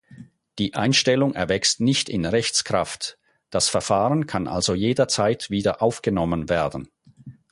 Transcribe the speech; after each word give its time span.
Die 0.57 0.73
Einstellung 0.73 1.35
erwächst 1.35 1.79
nicht 1.79 2.09
in 2.09 2.25
Rechtskraft, 2.25 3.19
das 3.51 3.69
Verfahren 3.69 4.25
kann 4.25 4.47
also 4.47 4.73
jederzeit 4.73 5.51
wieder 5.51 5.79
aufgenommen 5.83 6.49
werden. 6.49 6.89